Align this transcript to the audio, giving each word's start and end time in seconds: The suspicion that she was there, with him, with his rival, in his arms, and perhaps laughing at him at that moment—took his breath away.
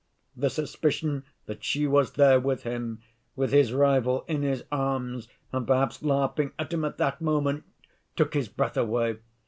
The 0.35 0.49
suspicion 0.49 1.25
that 1.45 1.63
she 1.63 1.85
was 1.85 2.13
there, 2.13 2.39
with 2.39 2.63
him, 2.63 3.03
with 3.35 3.51
his 3.51 3.71
rival, 3.71 4.25
in 4.27 4.41
his 4.41 4.63
arms, 4.71 5.27
and 5.51 5.67
perhaps 5.67 6.01
laughing 6.01 6.53
at 6.57 6.73
him 6.73 6.83
at 6.83 6.97
that 6.97 7.21
moment—took 7.21 8.33
his 8.33 8.49
breath 8.49 8.77
away. 8.77 9.17